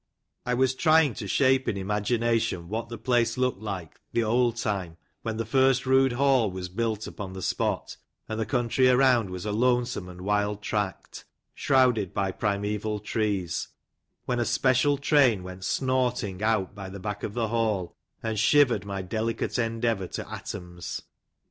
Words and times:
I 0.47 0.55
was 0.55 0.73
trying 0.73 1.13
to 1.13 1.27
shape 1.27 1.67
in 1.67 1.77
imagination 1.77 2.69
what 2.69 2.89
the 2.89 2.97
place 2.97 3.37
looked 3.37 3.61
like 3.61 3.99
the 4.13 4.23
old 4.23 4.55
time, 4.57 4.97
when 5.21 5.37
the 5.37 5.45
first 5.45 5.85
rude 5.85 6.13
hall 6.13 6.49
was 6.49 6.69
built 6.69 7.05
upon 7.05 7.33
the 7.33 7.41
spot, 7.43 7.97
and 8.27 8.39
the 8.39 8.45
country 8.47 8.89
around 8.89 9.29
was 9.29 9.45
a 9.45 9.51
lonesome 9.51 10.09
and 10.09 10.21
wild 10.21 10.63
tract, 10.63 11.25
shrouded 11.53 12.15
by 12.15 12.31
primeval 12.31 12.99
trees, 12.99 13.67
when 14.25 14.39
a 14.39 14.43
special 14.45 14.97
train 14.97 15.43
went 15.43 15.63
snorting 15.63 16.41
out 16.41 16.73
by 16.73 16.89
the 16.89 16.99
back 16.99 17.21
of 17.21 17.35
the 17.35 17.49
hall, 17.49 17.95
and 18.23 18.39
shivered 18.39 18.83
my 18.85 19.03
delicate 19.03 19.59
endeavour 19.59 20.07
to 20.07 20.27
atoms. 20.33 21.03